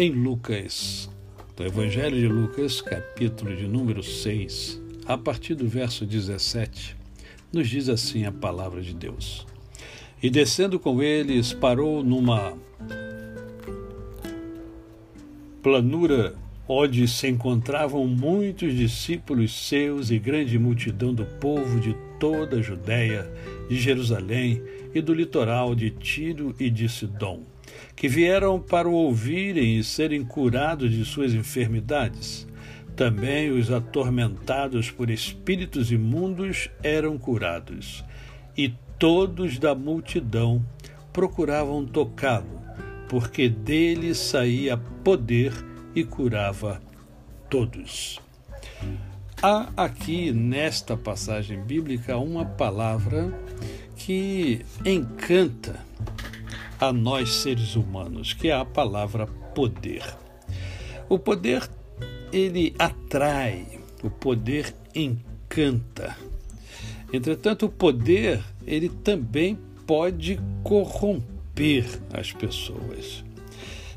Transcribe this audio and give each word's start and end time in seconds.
em 0.00 0.12
Lucas, 0.12 1.10
do 1.56 1.66
Evangelho 1.66 2.16
de 2.16 2.28
Lucas, 2.28 2.80
capítulo 2.80 3.56
de 3.56 3.66
número 3.66 4.00
6, 4.00 4.80
a 5.04 5.18
partir 5.18 5.56
do 5.56 5.66
verso 5.66 6.06
17, 6.06 6.96
nos 7.52 7.68
diz 7.68 7.88
assim 7.88 8.24
a 8.24 8.30
palavra 8.30 8.80
de 8.80 8.94
Deus. 8.94 9.44
E 10.22 10.30
descendo 10.30 10.78
com 10.78 11.02
eles, 11.02 11.52
parou 11.52 12.04
numa 12.04 12.56
planura 15.64 16.36
onde 16.68 17.08
se 17.08 17.26
encontravam 17.26 18.06
muitos 18.06 18.72
discípulos 18.76 19.66
seus 19.66 20.12
e 20.12 20.18
grande 20.20 20.60
multidão 20.60 21.12
do 21.12 21.24
povo 21.24 21.80
de 21.80 21.96
toda 22.20 22.58
a 22.58 22.62
Judéia, 22.62 23.28
de 23.68 23.74
Jerusalém 23.74 24.62
e 24.94 25.00
do 25.00 25.12
litoral 25.12 25.74
de 25.74 25.90
Tiro 25.90 26.54
e 26.60 26.70
de 26.70 26.88
Sidom 26.88 27.57
que 27.94 28.08
vieram 28.08 28.60
para 28.60 28.88
o 28.88 28.92
ouvirem 28.92 29.78
e 29.78 29.84
serem 29.84 30.24
curados 30.24 30.90
de 30.90 31.04
suas 31.04 31.34
enfermidades. 31.34 32.46
Também 32.94 33.50
os 33.50 33.70
atormentados 33.70 34.90
por 34.90 35.10
espíritos 35.10 35.92
imundos 35.92 36.68
eram 36.82 37.16
curados, 37.16 38.04
e 38.56 38.74
todos 38.98 39.58
da 39.58 39.74
multidão 39.74 40.64
procuravam 41.12 41.86
tocá-lo, 41.86 42.60
porque 43.08 43.48
dele 43.48 44.14
saía 44.14 44.76
poder 44.76 45.52
e 45.94 46.04
curava 46.04 46.80
todos. 47.48 48.20
Há 49.40 49.68
aqui 49.76 50.32
nesta 50.32 50.96
passagem 50.96 51.62
bíblica 51.62 52.18
uma 52.18 52.44
palavra 52.44 53.32
que 53.96 54.64
encanta 54.84 55.78
a 56.80 56.92
nós 56.92 57.30
seres 57.30 57.76
humanos, 57.76 58.32
que 58.32 58.48
é 58.48 58.52
a 58.52 58.64
palavra 58.64 59.26
poder. 59.54 60.02
O 61.08 61.18
poder 61.18 61.68
ele 62.32 62.74
atrai, 62.78 63.66
o 64.02 64.10
poder 64.10 64.74
encanta. 64.94 66.16
Entretanto, 67.12 67.66
o 67.66 67.70
poder 67.70 68.40
ele 68.66 68.88
também 68.88 69.58
pode 69.86 70.38
corromper 70.62 71.86
as 72.12 72.32
pessoas. 72.32 73.24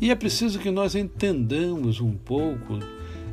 E 0.00 0.10
é 0.10 0.14
preciso 0.14 0.58
que 0.58 0.70
nós 0.70 0.94
entendamos 0.94 2.00
um 2.00 2.12
pouco 2.12 2.80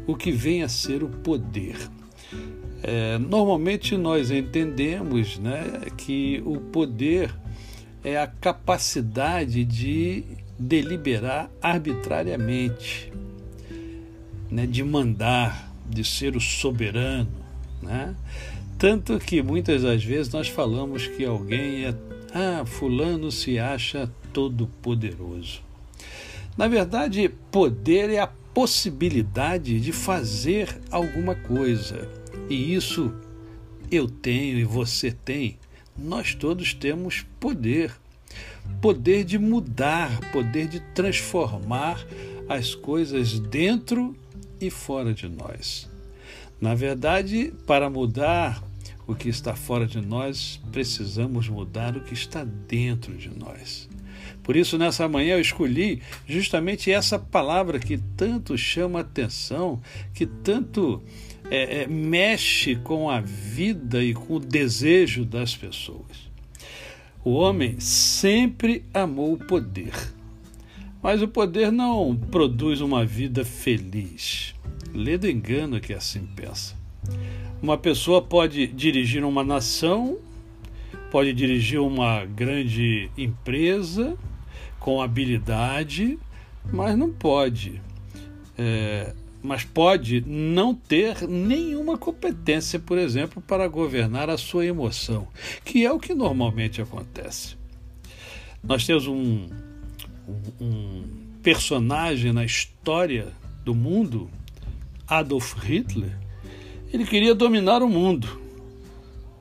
o 0.08 0.16
que 0.16 0.32
vem 0.32 0.64
a 0.64 0.70
ser 0.70 1.04
o 1.04 1.10
poder. 1.10 1.76
É, 2.82 3.18
normalmente 3.18 3.98
nós 3.98 4.30
entendemos 4.30 5.40
né, 5.40 5.64
que 5.98 6.42
o 6.46 6.60
poder 6.60 7.34
é 8.04 8.18
a 8.18 8.28
capacidade 8.28 9.64
de 9.64 10.24
deliberar 10.58 11.50
arbitrariamente, 11.62 13.12
né, 14.52 14.68
de 14.68 14.84
mandar, 14.84 15.74
de 15.90 16.04
ser 16.04 16.36
o 16.36 16.42
soberano. 16.42 17.32
Né? 17.82 18.16
Tanto 18.78 19.18
que 19.20 19.42
muitas 19.42 19.84
das 19.84 20.04
vezes 20.04 20.32
nós 20.32 20.48
falamos 20.48 21.08
que 21.08 21.26
alguém 21.26 21.86
é. 21.86 21.96
Ah, 22.36 22.66
Fulano 22.66 23.32
se 23.32 23.60
acha 23.60 24.12
todo-poderoso. 24.34 25.62
Na 26.58 26.68
verdade, 26.68 27.30
poder 27.52 28.10
é 28.10 28.20
a 28.20 28.28
possibilidade 28.28 29.80
de 29.80 29.92
fazer 29.92 30.82
alguma 30.90 31.36
coisa. 31.36 32.10
E 32.50 32.74
isso 32.74 33.14
eu 33.92 34.08
tenho 34.08 34.58
e 34.58 34.64
você 34.64 35.12
tem 35.12 35.58
nós 35.98 36.36
todos 36.36 36.74
temos 36.74 37.26
poder. 37.40 37.94
Poder 38.82 39.24
de 39.24 39.38
mudar, 39.38 40.32
poder 40.32 40.68
de 40.68 40.80
transformar 40.80 42.06
as 42.50 42.74
coisas 42.74 43.40
dentro 43.40 44.16
e 44.60 44.70
fora 44.70 45.14
de 45.14 45.28
nós. 45.28 45.90
Na 46.60 46.74
verdade, 46.74 47.54
para 47.68 47.90
mudar 47.90 48.64
o 49.06 49.14
que 49.14 49.30
está 49.30 49.56
fora 49.56 49.86
de 49.86 50.00
nós, 50.00 50.60
precisamos 50.72 51.50
mudar 51.50 51.98
o 51.98 52.02
que 52.02 52.14
está 52.14 52.44
dentro 52.44 53.16
de 53.16 53.30
nós. 53.30 53.90
Por 54.42 54.56
isso, 54.56 54.78
nessa 54.78 55.08
manhã, 55.08 55.36
eu 55.36 55.42
escolhi 55.42 56.02
justamente 56.28 56.92
essa 56.92 57.18
palavra 57.18 57.80
que 57.80 57.98
tanto 58.18 58.58
chama 58.58 59.00
atenção, 59.00 59.82
que 60.14 60.26
tanto 60.26 61.02
é, 61.50 61.84
é, 61.84 61.88
mexe 61.88 62.76
com 62.76 63.10
a 63.10 63.22
vida 63.22 64.04
e 64.04 64.14
com 64.14 64.36
o 64.36 64.40
desejo 64.40 65.26
das 65.26 65.56
pessoas. 65.56 66.32
O 67.24 67.32
homem 67.32 67.80
sempre 67.80 68.84
amou 68.94 69.34
o 69.34 69.38
poder, 69.38 69.94
mas 71.02 71.22
o 71.22 71.28
poder 71.28 71.72
não 71.72 72.16
produz 72.16 72.82
uma 72.82 73.06
vida 73.06 73.46
feliz. 73.46 74.54
Lê 74.94 75.18
engano 75.32 75.80
que 75.80 75.94
assim 75.94 76.28
pensa. 76.36 76.76
Uma 77.62 77.78
pessoa 77.78 78.22
pode 78.22 78.68
dirigir 78.68 79.24
uma 79.24 79.44
nação, 79.44 80.18
pode 81.14 81.32
dirigir 81.32 81.80
uma 81.80 82.26
grande 82.26 83.08
empresa 83.16 84.18
com 84.80 85.00
habilidade, 85.00 86.18
mas 86.72 86.98
não 86.98 87.14
pode 87.14 87.80
é, 88.58 89.14
mas 89.44 89.64
pode 89.64 90.24
não 90.26 90.74
ter 90.74 91.28
nenhuma 91.28 92.00
competência, 92.00 92.80
por 92.80 92.98
exemplo, 92.98 93.44
para 93.44 93.68
governar 93.68 94.28
a 94.28 94.40
sua 94.40 94.66
emoção, 94.66 95.28
que 95.64 95.86
é 95.86 95.92
o 95.92 96.00
que 96.00 96.16
normalmente 96.16 96.82
acontece. 96.82 97.58
Nós 98.64 98.84
temos 98.84 99.06
um, 99.06 99.48
um, 100.60 101.04
personagem 101.44 102.34
na 102.34 102.44
história 102.44 103.28
do 103.64 103.76
mundo, 103.76 104.32
Adolf 105.08 105.54
Hitler, 105.62 106.18
ele 106.92 107.06
queria 107.06 107.36
dominar 107.36 107.84
o 107.84 107.90
mundo, 107.90 108.42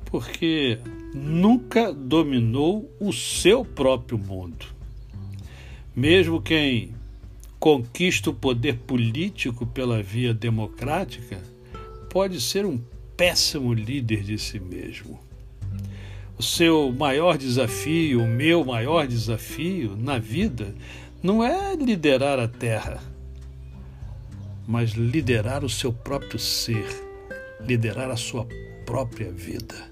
porque 0.05 0.79
nunca 1.15 1.93
dominou 1.93 2.91
o 2.99 3.13
seu 3.13 3.65
próprio 3.65 4.19
mundo. 4.19 4.67
Mesmo 5.95 6.41
quem 6.41 6.95
conquista 7.59 8.31
o 8.31 8.35
poder 8.35 8.79
político 8.79 9.67
pela 9.67 10.03
via 10.03 10.33
democrática, 10.33 11.39
pode 12.11 12.41
ser 12.41 12.67
um 12.67 12.81
péssimo 13.17 13.73
líder 13.73 14.23
de 14.23 14.39
si 14.39 14.59
mesmo. 14.59 15.21
O 16.39 16.43
seu 16.43 16.91
maior 16.91 17.39
desafio, 17.39 18.23
o 18.23 18.27
meu 18.27 18.65
maior 18.65 19.07
desafio 19.07 19.95
na 19.97 20.19
vida, 20.19 20.75
não 21.23 21.45
é 21.45 21.77
liderar 21.77 22.41
a 22.41 22.49
terra, 22.49 23.01
mas 24.67 24.91
liderar 24.91 25.65
o 25.65 25.69
seu 25.69 25.93
próprio 25.93 26.39
ser, 26.39 26.87
liderar 27.61 28.11
a 28.11 28.17
sua 28.17 28.47
própria 28.85 29.31
vida. 29.31 29.92